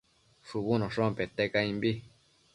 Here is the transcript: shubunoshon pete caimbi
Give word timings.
shubunoshon 0.47 1.11
pete 1.17 1.43
caimbi 1.53 1.91